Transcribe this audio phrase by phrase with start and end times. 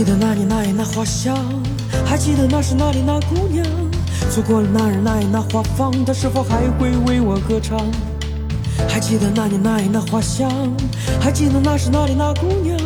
[0.00, 1.36] 记得那年那月那花香，
[2.06, 3.62] 还记得那是哪里那姑娘。
[4.30, 7.78] 错过了那日那夜那花房，她是否还会为我歌唱？
[8.88, 10.50] 还记得那年那月那花香，
[11.20, 12.78] 还记得那是哪里那姑娘。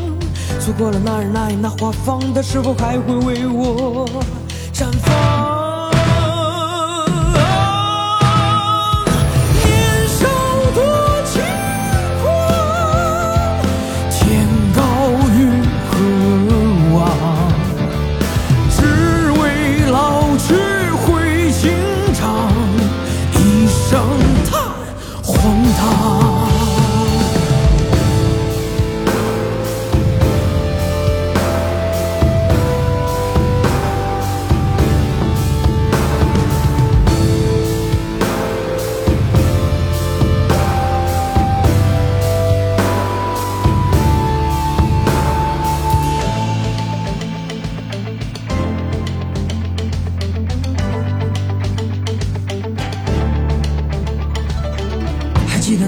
[0.58, 4.08] 错过了那日那夜那花房，她是否还会为我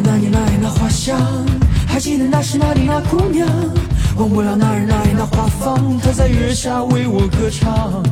[0.02, 1.18] 那年那月那花香，
[1.86, 3.48] 还记得那时那里那姑娘，
[4.16, 8.02] 忘不了那日那夜那花房，她在月下为我歌唱。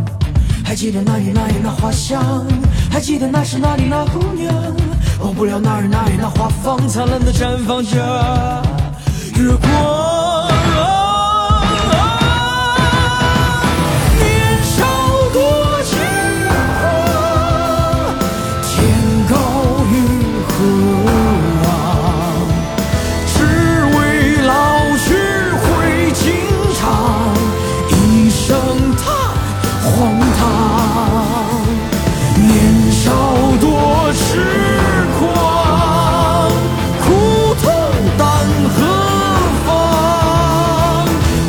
[0.65, 2.47] 还记得那年那月那花香，
[2.91, 4.55] 还记得那时那里那姑娘，
[5.21, 8.62] 忘不了那日那夜那花房，灿烂的绽放着
[9.37, 10.74] 月光。
[29.97, 30.41] 荒唐。
[32.37, 32.50] 年
[32.91, 33.03] 少
[33.60, 33.65] 多
[34.12, 34.43] 痴
[35.19, 35.21] 狂，
[37.00, 37.05] 苦
[37.62, 37.65] 痛
[38.19, 38.22] 担
[38.75, 38.77] 何
[39.65, 39.66] 方？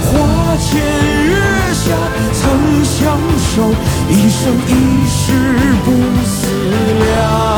[0.05, 0.13] 花
[0.57, 0.63] 前
[1.25, 1.33] 月
[1.73, 1.83] 下
[2.33, 2.43] 曾
[2.85, 2.93] 相
[3.39, 3.53] 守，
[4.09, 4.69] 一生一
[5.07, 5.17] 世
[5.83, 5.87] 不
[6.23, 6.37] 思
[7.03, 7.54] 量。